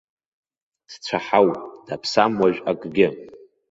Дцәаҳауп, 0.89 1.53
даԥсам 1.85 2.33
уажә 2.41 2.61
акгьы. 2.69 3.07